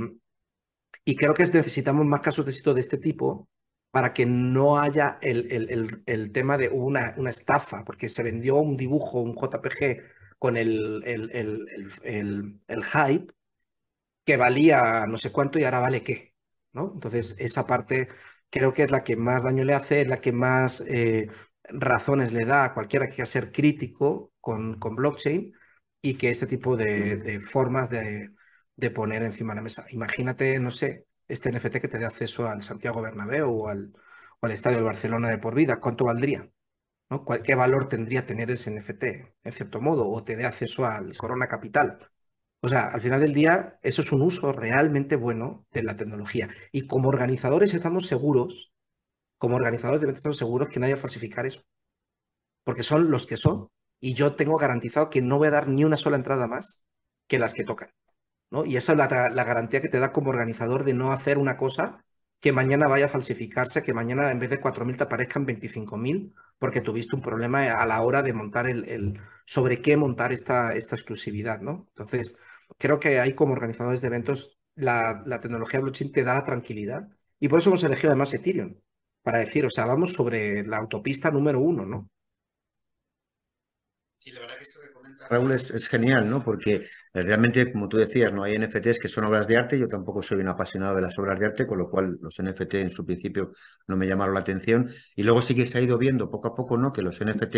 [1.05, 3.49] y creo que necesitamos más casos de éxito de este tipo
[3.91, 8.23] para que no haya el, el, el, el tema de una, una estafa, porque se
[8.23, 10.03] vendió un dibujo, un JPG
[10.39, 13.33] con el, el, hype
[14.29, 16.35] que valía no sé cuánto y ahora vale qué,
[16.75, 16.93] ¿no?
[16.95, 18.09] Entonces, esa parte
[18.51, 21.31] creo que es la que más daño le hace, es la que más eh,
[21.65, 25.55] razones le da a cualquiera que quiera ser crítico con, con blockchain
[26.03, 28.33] y que este tipo de, formas de,
[28.77, 29.87] de, poner encima de la mesa.
[29.91, 33.95] Imagínate, no sé, este NFT que te dé acceso al Santiago Bernabéu o al,
[34.41, 36.51] o al Estadio del Barcelona de por vida, ¿cuánto valdría?
[37.11, 37.25] ¿no?
[37.25, 39.05] ¿Qué valor tendría tener ese NFT,
[39.45, 40.09] en cierto modo?
[40.09, 42.11] O te dé acceso al Corona Capital.
[42.61, 46.49] O sea, al final del día, eso es un uso realmente bueno de la tecnología.
[46.73, 48.73] Y como organizadores estamos seguros,
[49.39, 51.63] como organizadores de estamos seguros que no haya falsificar eso.
[52.65, 53.69] Porque son los que son.
[54.01, 56.81] Y yo tengo garantizado que no voy a dar ni una sola entrada más
[57.27, 57.91] que las que tocan.
[58.51, 58.65] ¿no?
[58.65, 62.05] Y esa es la, garantía que te da como organizador de no hacer una cosa
[62.41, 66.81] que mañana vaya a falsificarse, que mañana en vez de 4.000 te aparezcan 25.000 porque
[66.81, 71.61] tuviste un problema a la hora de montar el, sobre qué montar esta, esta exclusividad,
[71.61, 71.87] ¿no?
[71.91, 72.37] Entonces,
[72.79, 77.09] creo que ahí como organizadores de eventos, la, la tecnología blockchain te da tranquilidad
[77.41, 78.77] y por eso hemos elegido además Ethereum,
[79.23, 82.09] para decir, o sea, vamos sobre la autopista número uno, ¿no?
[84.17, 84.65] Sí, la verdad que
[85.31, 86.43] Raúl, es, genial, ¿no?
[86.43, 89.79] Porque eh, realmente, como tú decías, no hay NFTs que son obras de arte.
[89.79, 92.75] Yo tampoco soy un apasionado de las obras de arte, con lo cual los NFT
[92.75, 93.53] en su principio
[93.87, 94.91] no me llamaron la atención.
[95.17, 96.93] Y luego sí que se ha ido viendo poco a poco, ¿no?
[96.93, 97.57] Que los NFT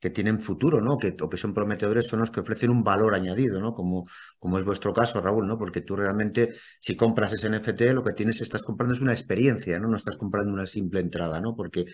[0.00, 0.98] que tienen futuro, ¿no?
[0.98, 3.72] Que, o que son prometedores son los que ofrecen un valor añadido, ¿no?
[3.72, 4.06] Como,
[4.38, 5.56] como es vuestro caso, Raúl, ¿no?
[5.56, 9.78] Porque tú realmente, si compras ese NFT, lo que tienes, estás comprando es una experiencia,
[9.78, 9.88] ¿no?
[9.88, 11.54] No estás comprando una simple entrada, ¿no?
[11.54, 11.84] Porque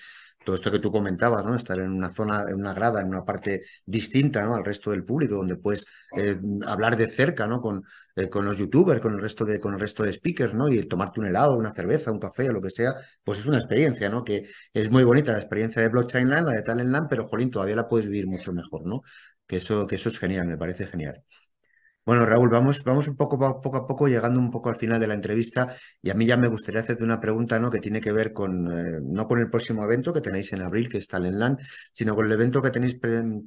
[0.49, 1.55] todo esto que tú comentabas, ¿no?
[1.55, 4.55] Estar en una zona, en una grada, en una parte distinta, ¿no?
[4.55, 5.85] Al resto del público, donde puedes
[6.17, 7.61] eh, hablar de cerca, ¿no?
[7.61, 7.85] Con,
[8.17, 10.69] eh, con los youtubers, con el resto de, con el resto de speakers, ¿no?
[10.71, 13.59] Y tomarte un helado, una cerveza, un café o lo que sea, pues es una
[13.59, 14.25] experiencia, ¿no?
[14.25, 17.51] Que es muy bonita la experiencia de Blockchain Land, la de Talent Land, pero jolín,
[17.51, 19.03] todavía la puedes vivir mucho mejor, ¿no?
[19.47, 21.23] Que eso, que eso es genial, me parece genial.
[22.09, 25.07] Bueno, Raúl, vamos, vamos un poco, poco a poco llegando un poco al final de
[25.07, 27.71] la entrevista y a mí ya me gustaría hacerte una pregunta ¿no?
[27.71, 30.89] que tiene que ver con, eh, no con el próximo evento que tenéis en abril,
[30.89, 31.59] que está en LAN,
[31.93, 32.99] sino con el evento que tenéis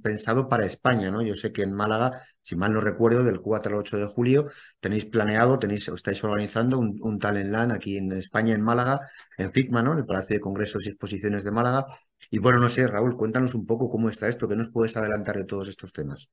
[0.04, 1.10] pensado para España.
[1.10, 1.24] ¿no?
[1.24, 4.52] Yo sé que en Málaga, si mal no recuerdo, del 4 al 8 de julio,
[4.80, 9.00] tenéis planeado, tenéis, estáis organizando un, un Talent LAN aquí en España, en Málaga,
[9.40, 9.94] en FICMA, ¿no?
[9.94, 11.88] en el Palacio de Congresos y Exposiciones de Málaga.
[12.30, 15.36] Y bueno, no sé, Raúl, cuéntanos un poco cómo está esto, qué nos puedes adelantar
[15.38, 16.30] de todos estos temas.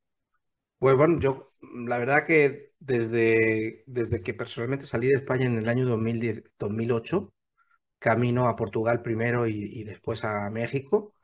[0.78, 1.52] Pues bueno, yo
[1.86, 7.32] la verdad que desde, desde que personalmente salí de España en el año 2010, 2008,
[7.98, 11.14] camino a Portugal primero y, después a México,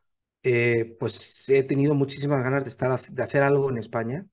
[0.43, 4.27] eh, pues he tenido muchísimas ganas de, estar, de hacer algo en España.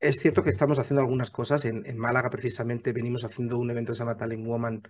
[0.00, 1.64] Es cierto que estamos haciendo algunas cosas.
[1.64, 4.82] En, en Málaga, precisamente, venimos haciendo un evento se llama Talent Woman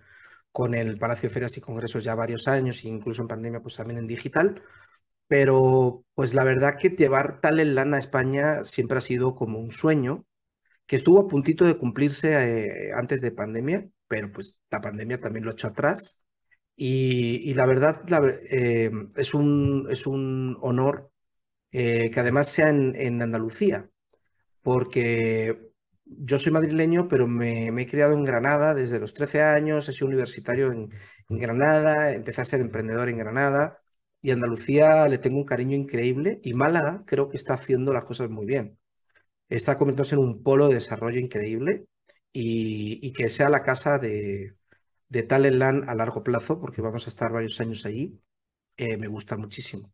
[0.51, 3.75] con el Palacio de Ferias y Congresos ya varios años, e incluso en pandemia, pues
[3.75, 4.61] también en digital.
[5.27, 9.59] Pero pues la verdad que llevar tal en lana a España siempre ha sido como
[9.59, 10.25] un sueño
[10.85, 12.33] que estuvo a puntito de cumplirse
[12.89, 16.17] eh, antes de pandemia, pero pues la pandemia también lo echó atrás.
[16.77, 18.03] Y, la verdad
[18.51, 21.11] eh, es, un, es un honor
[21.71, 23.89] eh, que además sea en, Andalucía,
[24.61, 25.71] porque
[26.05, 30.07] yo soy madrileño, pero me, he criado en Granada desde los 13 años, he sido
[30.07, 30.89] universitario en
[31.29, 33.79] Granada, empecé a ser emprendedor en Granada
[34.25, 38.27] y Andalucía le tengo un cariño increíble y Málaga creo que está haciendo las cosas
[38.31, 38.79] muy bien.
[39.49, 41.87] Está convirtiéndose en un polo de desarrollo increíble
[42.33, 44.55] y, que sea la casa de,
[45.09, 48.19] de Talentland a largo plazo, porque vamos a estar varios años allí,
[48.77, 49.93] eh, me gusta muchísimo.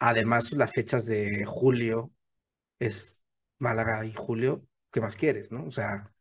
[0.00, 2.12] Además, las fechas de julio
[2.80, 3.16] es
[3.58, 5.64] Málaga y julio, ¿qué más quieres, no?
[5.66, 6.12] O sea,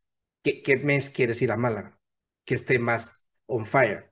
[0.43, 1.99] ¿qué, qué mes quieres ir a Málaga?
[2.45, 4.10] Que esté más on fire.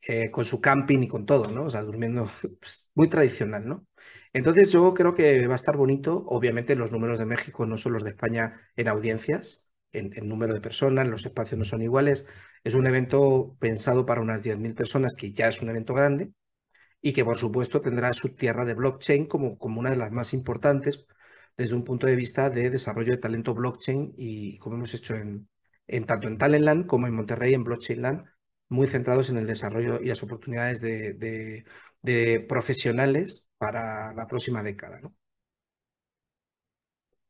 [0.00, 1.64] Eh, con su camping y con todo, ¿no?
[1.64, 2.24] O sea, durmiendo
[2.60, 3.86] pues, muy tradicional, ¿no?
[4.32, 6.24] Entonces yo creo que va a estar bonito.
[6.28, 10.60] Obviamente los números de México no son los de España en audiencias, en, número de
[10.60, 12.26] personas, los espacios no son iguales.
[12.62, 16.32] Es un evento pensado para unas 10.000 personas, que ya es un evento grande,
[17.00, 20.34] y que por supuesto tendrá su tierra de blockchain como, como una de las más
[20.34, 21.06] importantes
[21.56, 25.48] desde un punto de vista de desarrollo de talento blockchain y como hemos hecho en,
[25.86, 28.24] en tanto en Talentland como en Monterrey en Blockchainland
[28.68, 31.64] muy centrados en el desarrollo y las oportunidades de,
[32.48, 35.00] profesionales para la próxima década.
[35.00, 35.14] ¿no?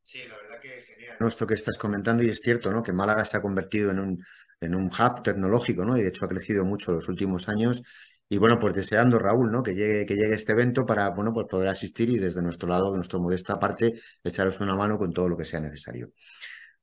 [0.03, 1.17] Sí, la verdad que genial.
[1.21, 2.83] Esto que estás comentando, y es cierto, ¿no?
[2.83, 4.25] Que Málaga se ha convertido en un,
[4.61, 5.97] en un hub tecnológico, ¿no?
[5.97, 7.83] Y de hecho ha crecido mucho los últimos años.
[8.29, 9.63] Y bueno, pues deseando, Raúl, ¿no?
[9.63, 12.91] Que llegue, que llegue este evento para, bueno, pues poder asistir y desde nuestro lado,
[12.91, 16.13] de nuestra modesta parte, echaros una mano con todo lo que sea necesario.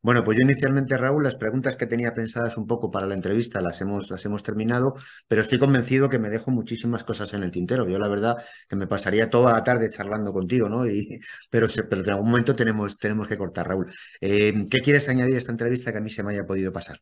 [0.06, 3.60] Bueno, pues yo inicialmente, Raúl, las preguntas que tenía pensadas un poco para la entrevista
[3.60, 4.94] las hemos, las hemos terminado,
[5.28, 7.90] pero estoy convencido que me dejo muchísimas cosas en el tintero.
[7.90, 8.36] Yo la verdad
[8.70, 10.86] que me pasaría toda la tarde charlando contigo, ¿no?
[10.86, 13.92] Y, pero, pero en algún momento tenemos, tenemos que cortar, Raúl.
[14.22, 17.00] Eh, ¿Qué quieres añadir a esta entrevista que a mí se me haya podido pasar?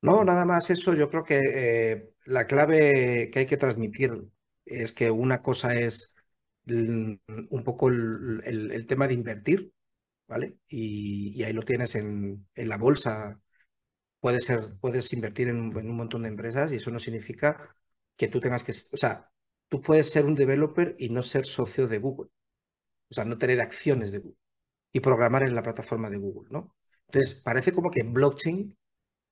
[0.00, 0.94] No, nada más eso.
[0.94, 4.14] Yo creo que eh, la clave que hay que transmitir
[4.64, 6.14] es que una cosa es
[6.66, 7.20] un
[7.66, 9.72] poco el tema de invertir,
[10.28, 10.58] ¿vale?
[10.68, 13.40] Y, ahí lo tienes en, la bolsa.
[14.20, 17.76] Puedes, ser, puedes invertir en, un montón de empresas y eso no significa
[18.16, 19.30] que tú tengas que, o sea,
[19.68, 22.30] tú puedes ser un developer y no ser socio de Google.
[23.10, 24.38] O sea, no tener acciones de Google
[24.92, 26.76] y programar en la plataforma de Google, ¿no?
[27.06, 28.76] Entonces, parece como que en blockchain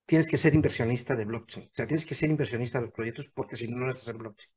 [0.06, 1.66] tienes que ser inversionista de blockchain.
[1.68, 4.18] O sea, tienes que ser inversionista de los proyectos porque si no, no estás en
[4.18, 4.52] blockchain.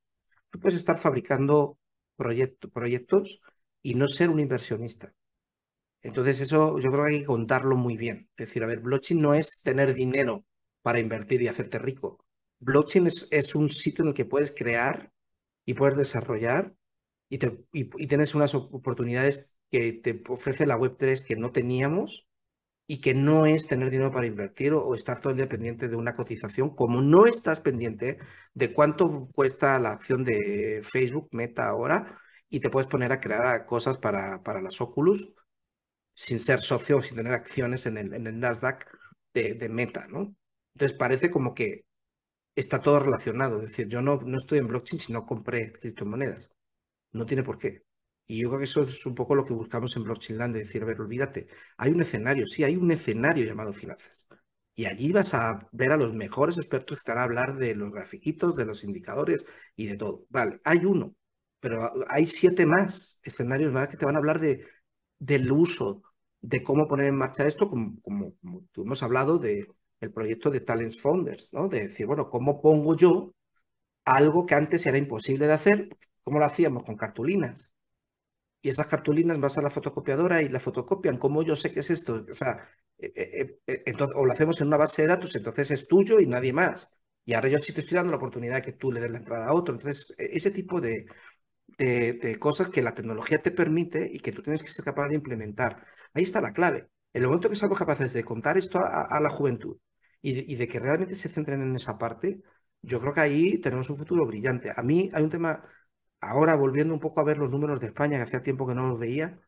[0.52, 1.80] Tú puedes estar fabricando
[2.16, 3.42] proyectos
[3.82, 5.14] y no ser un inversionista.
[6.02, 8.30] Entonces eso yo creo que hay que contarlo muy bien.
[8.38, 10.46] Es decir, a ver, blockchain no es tener dinero
[10.82, 12.26] para invertir y hacerte rico.
[12.60, 15.12] Blockchain es, es un sitio en el que puedes crear
[15.66, 16.74] y puedes desarrollar
[17.30, 22.28] y, te, y, tienes unas oportunidades que te ofrece la Web3 que no teníamos
[22.88, 26.76] y que no es tener dinero para invertir o, estar todo el de una cotización,
[26.76, 28.18] como no estás pendiente
[28.56, 33.66] de cuánto cuesta la acción de Facebook, Meta ahora, y te puedes poner a crear
[33.68, 35.34] cosas para, para las Oculus
[36.20, 38.86] sin ser socio, sin tener acciones en el, en el Nasdaq
[39.34, 40.36] de, Meta, ¿no?
[40.74, 41.86] Entonces parece como que
[42.56, 43.58] está todo relacionado.
[43.60, 46.50] Es decir, yo no, no estoy en blockchain si no compré criptomonedas.
[47.14, 47.84] No tiene por qué.
[48.28, 50.60] Y yo creo que eso es un poco lo que buscamos en Blockchain Land, de
[50.60, 54.28] decir, a ver, olvídate, hay un escenario, sí, hay un escenario llamado finanzas.
[54.76, 57.92] Y allí vas a ver a los mejores expertos que están a hablar de los
[57.92, 60.26] grafiquitos, de los indicadores y de todo.
[60.30, 61.16] Vale, hay uno,
[61.60, 64.66] pero hay siete más escenarios más que te van a hablar de,
[65.20, 66.04] del uso,
[66.42, 68.34] de cómo poner en marcha esto, como, como,
[68.76, 69.68] hemos hablado del
[70.00, 71.68] el proyecto de Talents Founders, ¿no?
[71.68, 73.34] De decir, bueno, ¿cómo pongo yo
[74.06, 75.90] algo que antes era imposible de hacer?
[76.24, 76.84] ¿Cómo lo hacíamos?
[76.84, 77.74] Con cartulinas.
[78.62, 81.18] Y esas cartulinas vas a la fotocopiadora y la fotocopian.
[81.18, 82.16] ¿Cómo yo sé qué es esto?
[82.16, 82.46] O
[83.00, 86.28] eh, eh, eh, o lo hacemos en una base de datos, entonces es tuyo y
[86.28, 86.92] nadie más.
[87.26, 89.20] Y ahora yo sí te estoy dando la oportunidad de que tú le des la
[89.20, 89.76] entrada a otro.
[89.76, 91.06] Entonces, e, ese tipo de,
[91.78, 95.16] de, cosas que la tecnología te permite y que tú tienes que ser capaz de
[95.16, 95.86] implementar.
[96.14, 96.90] Ahí está la clave.
[97.14, 99.78] En el momento que somos capaces de contar esto a, la juventud
[100.22, 102.42] y de, que realmente se centren en esa parte,
[102.82, 104.72] yo creo que ahí tenemos un futuro brillante.
[104.76, 105.64] A mí hay un tema,
[106.22, 108.88] ahora volviendo un poco a ver los números de España, que hacía tiempo que no
[108.88, 109.40] los veía,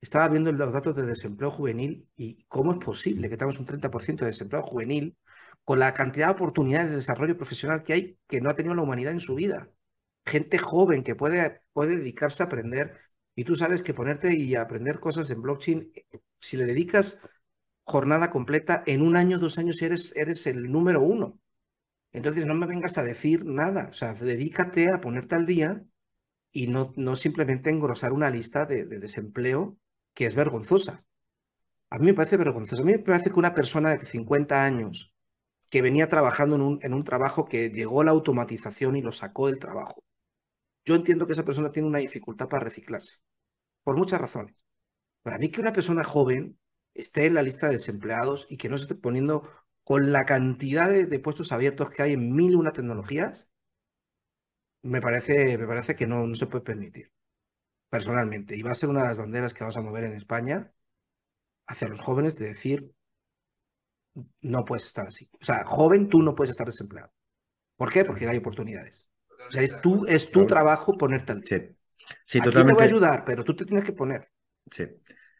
[0.00, 4.24] estaba viendo los datos de desempleo juvenil y cómo es posible que tengamos un 30%
[4.24, 5.16] de desempleo juvenil
[5.64, 8.82] con la cantidad de oportunidades de desarrollo profesional que hay que no ha tenido la
[8.82, 9.70] humanidad en su vida
[10.26, 12.98] gente joven que puede, puede dedicarse a aprender.
[13.34, 15.92] Y tú sabes que ponerte y aprender cosas en blockchain,
[16.38, 17.20] si le dedicas
[17.84, 21.38] jornada completa, en un año, dos años eres, eres el número uno.
[22.12, 25.84] Entonces no me vengas a decir nada, o sea, dedícate a ponerte al día
[26.52, 29.76] y no, no simplemente engrosar una lista de, desempleo
[30.14, 31.04] que es vergonzosa.
[31.90, 32.82] A mí me parece vergonzoso.
[32.82, 35.12] A mí me parece que una persona de 50 años
[35.68, 39.48] que venía trabajando en un, en un trabajo que llegó la automatización y lo sacó
[39.48, 40.04] del trabajo,
[40.84, 43.18] yo entiendo que esa persona tiene una dificultad para reciclarse,
[43.82, 44.56] por muchas razones.
[45.22, 46.58] Para mí que una persona joven
[46.94, 49.42] esté en la lista de desempleados y que no se esté poniendo
[49.84, 53.50] con la cantidad de, puestos abiertos que hay en mil y una tecnologías,
[54.82, 57.12] me parece, me parece que no, no se puede permitir,
[57.90, 58.56] personalmente.
[58.56, 60.72] Y va a ser una de las banderas que vamos a mover en España
[61.66, 62.94] hacia los jóvenes de decir,
[64.42, 65.28] no puedes estar así.
[65.40, 67.12] O sea, joven, tú no puedes estar desempleado.
[67.76, 68.04] ¿Por qué?
[68.04, 69.08] Porque hay oportunidades.
[69.48, 71.58] O sea, es tu, es tu trabajo ponerte al día.
[71.58, 71.76] Sí,
[72.26, 74.30] sí Aquí te voy a ayudar, pero tú te tienes que poner.
[74.70, 74.84] Sí.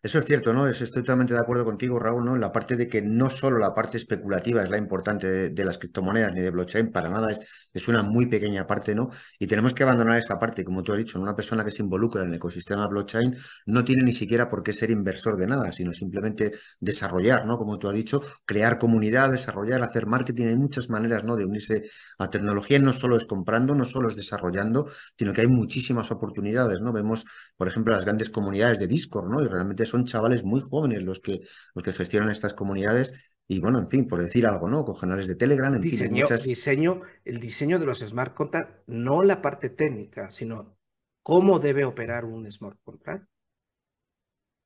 [0.05, 0.67] Eso es cierto, ¿no?
[0.69, 2.37] Estoy totalmente de acuerdo contigo, Raúl, ¿no?
[2.37, 6.31] La parte de que no solo la parte especulativa es la importante de, las criptomonedas
[6.35, 7.40] ni de blockchain, para nada, es,
[7.73, 9.09] es, una muy pequeña parte, ¿no?
[9.38, 12.21] Y tenemos que abandonar esa parte, como tú has dicho, una persona que se involucra
[12.21, 15.90] en el ecosistema blockchain no tiene ni siquiera por qué ser inversor de nada, sino
[15.95, 17.57] simplemente desarrollar, ¿no?
[17.57, 21.35] Como tú has dicho, crear comunidad, desarrollar, hacer marketing, hay muchas maneras, ¿no?
[21.35, 21.85] De unirse
[22.19, 24.87] a tecnología, no solo es comprando, no solo es desarrollando,
[25.17, 26.93] sino que hay muchísimas oportunidades, ¿no?
[26.93, 27.25] Vemos,
[27.57, 29.40] por ejemplo, las grandes comunidades de Discord, ¿no?
[29.40, 31.40] Y realmente son chavales muy jóvenes los que,
[31.74, 33.12] los que gestionan estas comunidades
[33.46, 34.85] y bueno, en fin, por decir algo, ¿no?
[34.85, 39.42] Con canales de Telegram, en diseño, diseño, el diseño de los smart contracts, no la
[39.42, 40.79] parte técnica, sino
[41.23, 43.29] cómo debe operar un smart contract.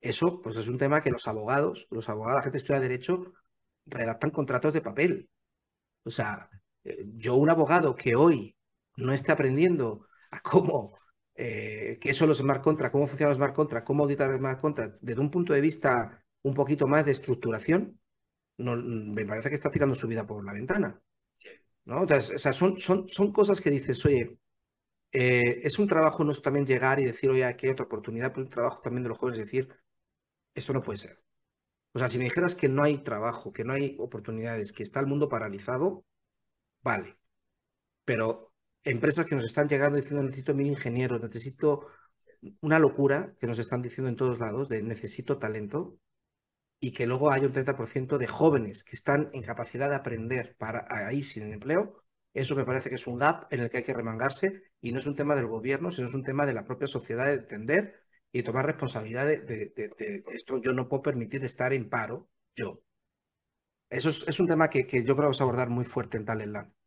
[0.00, 3.32] Eso, pues es un tema que los abogados, los abogados, la gente que estudia derecho,
[3.84, 5.28] redactan contratos de papel.
[6.04, 6.48] O sea,
[6.84, 8.56] eh, yo un abogado que hoy
[8.96, 10.96] no esté aprendiendo a cómo
[11.38, 14.60] eh, qué son los smart contracts, cómo funcionan los smart contracts, cómo auditar los smart
[14.60, 18.00] contracts, desde un punto de vista un poquito más de estructuración,
[18.58, 21.00] me parece que está tirando su vida por la ventana.
[21.84, 22.02] ¿no?
[22.02, 24.36] O sea, son, son, son cosas que dices, oye,
[25.12, 28.44] eh, es un trabajo no también llegar y decir, oye, aquí hay otra oportunidad, pero
[28.44, 29.68] un trabajo también de los jóvenes decir,
[30.54, 31.22] esto no puede ser.
[31.92, 35.00] O sea, si me dijeras que no hay trabajo, que no hay oportunidades, que está
[35.00, 36.04] el mundo paralizado,
[36.82, 37.16] vale.
[38.04, 38.47] Pero
[38.90, 41.88] empresas que nos están llegando diciendo necesito mil ingenieros, necesito
[42.60, 45.98] una locura que nos están diciendo en todos lados de necesito talento
[46.80, 50.86] y que luego hay un 30% de jóvenes que están en capacidad de aprender para
[50.88, 53.94] ahí sin empleo, eso me parece que es un gap en el que hay que
[53.94, 56.86] remangarse y no es un tema del gobierno, sino es un tema de la propia
[56.86, 59.72] sociedad de entender y tomar responsabilidad de,
[60.28, 60.60] esto.
[60.62, 62.80] Yo no puedo permitir estar en paro, yo.
[63.90, 66.77] Eso es, un tema que, yo creo que vamos a abordar muy fuerte en Talentland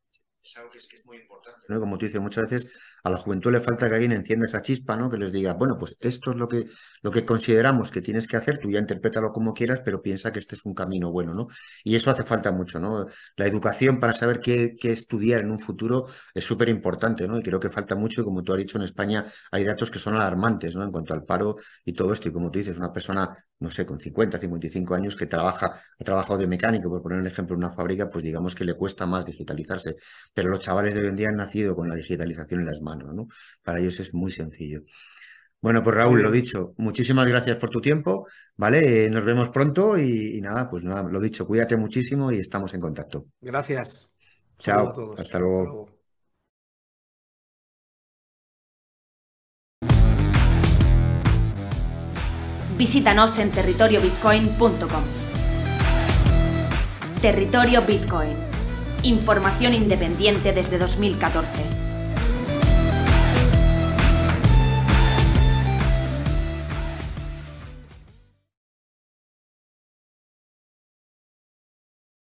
[0.44, 1.66] es algo que es, que es muy importante.
[1.70, 1.80] ¿no?
[1.80, 2.72] Como tú dices, muchas veces
[3.04, 5.10] a la juventud le falta que alguien encienda esa chispa, ¿no?
[5.10, 6.66] Que les diga, bueno, pues esto es lo que,
[7.02, 10.40] lo que consideramos que tienes que hacer, tú ya interprétalo como quieras, pero piensa que
[10.40, 11.48] este es un camino bueno, ¿no?
[11.84, 13.08] Y eso hace falta mucho, ¿no?
[13.36, 17.38] La educación para saber qué, qué estudiar en un futuro es súper importante, ¿no?
[17.38, 20.00] Y creo que falta mucho, y como tú has dicho, en España hay datos que
[20.00, 20.84] son alarmantes, ¿no?
[20.84, 23.86] En cuanto al paro y todo esto, y como tú dices, una persona no sé,
[23.86, 27.60] con 50, 55 años que trabaja, ha trabajado de mecánico, por poner un ejemplo, en
[27.64, 29.98] una fábrica, pues digamos que le cuesta más digitalizarse.
[30.34, 32.91] Pero los chavales de hoy en día han nacido con la digitalización en las manos,
[32.98, 33.28] ¿no?
[33.64, 34.84] Para ellos es muy sencillo.
[35.62, 39.10] Bueno, pues Raúl, lo dicho, muchísimas gracias por tu tiempo, ¿vale?
[39.12, 43.28] nos vemos pronto y, nada, pues nada, lo dicho, cuídate muchísimo y estamos en contacto.
[43.40, 44.10] Gracias.
[44.58, 46.02] Chao, hasta luego.
[52.82, 55.04] Visítanos en territoriobitcoin.com.
[57.22, 58.36] Territorio Bitcoin.
[59.04, 61.81] Información independiente desde 2014.